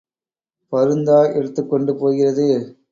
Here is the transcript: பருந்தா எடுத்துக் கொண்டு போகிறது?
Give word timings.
பருந்தா 0.73 1.19
எடுத்துக் 1.35 1.69
கொண்டு 1.69 1.95
போகிறது? 1.95 2.47